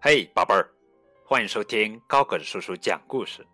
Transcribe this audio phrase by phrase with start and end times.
[0.00, 0.70] 嘿，宝贝儿，
[1.24, 3.44] 欢迎收听高个子叔叔讲故事。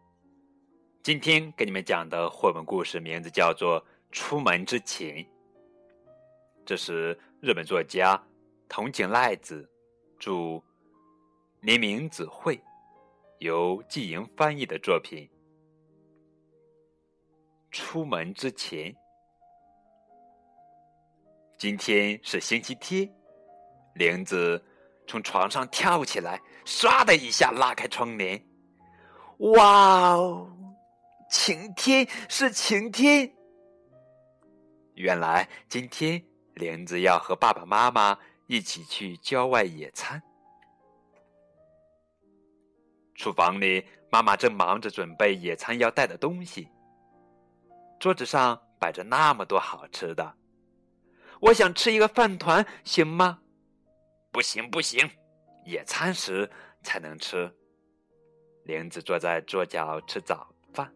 [1.02, 3.80] 今天给你们讲的绘本故事名字叫做
[4.12, 5.16] 《出门之前》，
[6.66, 8.22] 这是日本作家
[8.68, 9.66] 藤井赖子
[10.18, 10.62] 著，
[11.62, 12.60] 黎明子绘，
[13.38, 15.26] 由季莹翻译的作品。
[17.70, 18.94] 出门之前，
[21.56, 23.10] 今天是星期天，
[23.94, 24.62] 玲子。
[25.06, 28.42] 从床上跳起来，唰的一下拉开窗帘。
[29.38, 30.50] 哇哦，
[31.30, 33.30] 晴天是晴天！
[34.94, 36.22] 原来今天
[36.54, 40.22] 莲子要和爸爸妈妈一起去郊外野餐。
[43.14, 46.68] 厨房里，妈妈正忙着准备野餐要带的东西。
[48.00, 50.34] 桌子上摆着那么多好吃的，
[51.40, 53.40] 我想吃一个饭团，行吗？
[54.34, 55.08] 不行不行，
[55.64, 56.50] 野餐时
[56.82, 57.48] 才能吃。
[58.64, 60.92] 玲子坐在桌角吃早饭，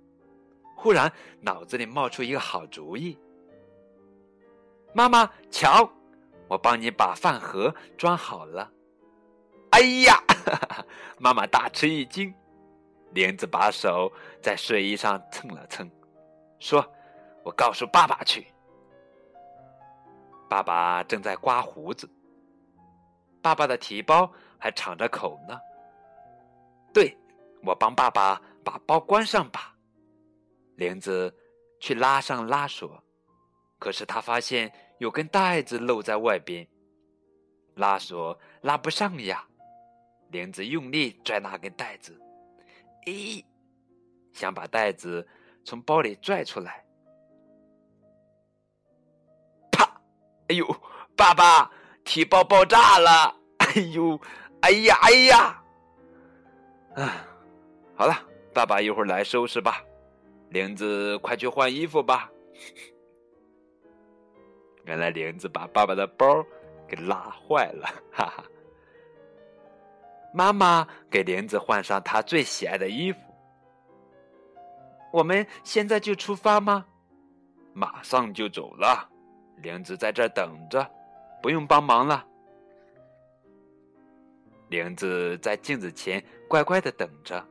[0.74, 3.16] 忽然脑子里冒出一个好主意。
[4.92, 5.88] 妈妈，瞧，
[6.48, 8.68] 我帮你把饭盒装好了。
[9.70, 10.20] 哎呀，
[11.20, 12.34] 妈妈大吃一惊。
[13.12, 15.88] 玲子把手在睡衣上蹭了蹭，
[16.58, 16.84] 说
[17.44, 18.48] ：“我告诉爸爸去。”
[20.50, 22.10] 爸爸正在刮胡子。
[23.42, 25.58] 爸爸的提包还敞着口呢。
[26.92, 27.16] 对，
[27.62, 29.74] 我帮爸爸把包关上吧。
[30.76, 31.34] 玲子
[31.80, 33.02] 去拉上拉锁，
[33.78, 36.66] 可是他发现有根带子露在外边，
[37.74, 39.44] 拉锁拉不上呀。
[40.30, 42.20] 玲子用力拽那根带子，
[43.06, 43.42] 咦，
[44.32, 45.26] 想把带子
[45.64, 46.84] 从包里拽出来。
[49.72, 49.84] 啪！
[50.48, 50.66] 哎呦，
[51.16, 51.70] 爸爸！
[52.08, 53.36] 提包爆炸了！
[53.60, 54.18] 哎呦，
[54.62, 55.62] 哎呀，哎呀！
[56.96, 57.26] 啊，
[57.94, 58.18] 好了，
[58.54, 59.84] 爸爸一会儿来收拾吧。
[60.48, 62.30] 玲子，快去换衣服吧。
[64.86, 66.42] 原来玲子把爸爸的包
[66.88, 68.42] 给拉坏了， 哈哈。
[70.32, 73.18] 妈妈给玲子换上她最喜爱的衣服。
[75.12, 76.86] 我们现在就出发吗？
[77.74, 79.06] 马上就走了。
[79.58, 80.90] 玲子在这儿等着。
[81.42, 82.26] 不用帮忙了，
[84.68, 87.46] 玲子在镜子前乖乖的等着。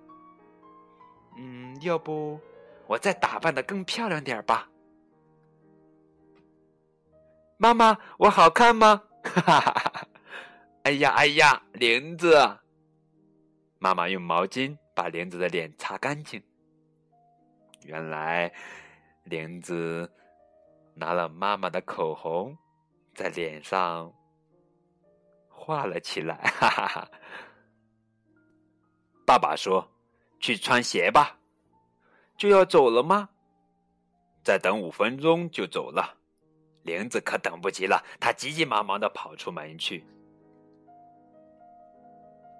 [1.37, 2.39] 嗯，要不
[2.87, 4.69] 我再打扮的更漂亮点吧？
[7.57, 9.03] 妈妈，我好看吗？
[9.23, 10.07] 哈哈哈！
[10.83, 12.35] 哎呀哎呀，玲子，
[13.79, 16.41] 妈妈用毛巾把玲子的脸擦干净。
[17.83, 18.53] 原来，
[19.23, 20.11] 玲子
[20.93, 22.57] 拿了妈妈的口红。
[23.17, 24.13] 在脸上
[25.49, 27.09] 画了起来，哈哈哈。
[29.25, 29.89] 爸爸说
[30.39, 31.39] ：“去穿鞋吧，
[32.37, 33.27] 就要走了吗？
[34.43, 36.15] 再等五分钟就走了。”
[36.85, 40.05] 玲子可等不及了，她急急忙忙的跑出门去。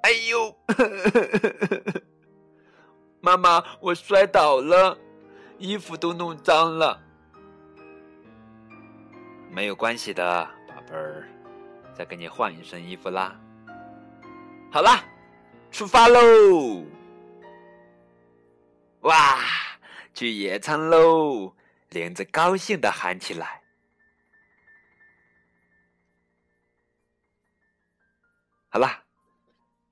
[0.02, 0.58] 哎呦，
[3.22, 4.98] 妈妈，我摔倒了，
[5.60, 7.00] 衣服都弄脏了。
[9.58, 11.28] 没有关系的，宝贝儿，
[11.92, 13.42] 再给你换一身衣服啦。
[14.72, 15.04] 好啦，
[15.72, 16.86] 出发喽！
[19.00, 19.40] 哇，
[20.14, 21.56] 去野餐喽！
[21.90, 23.64] 莲子高兴的喊起来。
[28.70, 29.04] 好啦，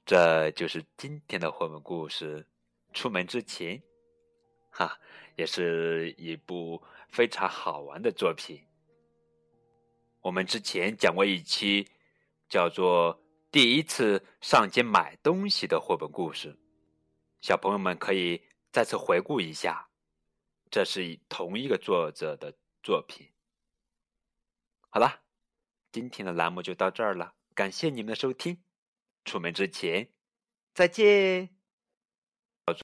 [0.05, 2.45] 这就是今天的绘本故事。
[2.93, 3.81] 出门之前，
[4.69, 4.95] 哈，
[5.35, 8.63] 也是一部非常好玩的作品。
[10.25, 11.87] 我们之前讲过一期，
[12.49, 13.15] 叫做
[13.51, 16.57] 《第一次上街买东西》的绘本故事，
[17.41, 18.41] 小朋友们可以
[18.71, 19.87] 再次回顾一下，
[20.71, 23.31] 这是同一个作者的作品。
[24.89, 25.21] 好了，
[25.91, 28.63] 今天的栏目就到这儿了，感谢你们的收听，
[29.25, 30.09] 出门之前
[30.73, 31.54] 再见。